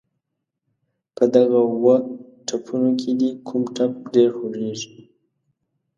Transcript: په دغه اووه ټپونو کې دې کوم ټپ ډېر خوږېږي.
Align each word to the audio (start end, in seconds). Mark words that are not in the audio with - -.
په 1.15 1.23
دغه 1.35 1.59
اووه 1.69 1.95
ټپونو 2.47 2.89
کې 2.99 3.11
دې 3.19 3.29
کوم 3.47 3.61
ټپ 3.75 3.93
ډېر 4.13 4.29
خوږېږي. 4.37 4.93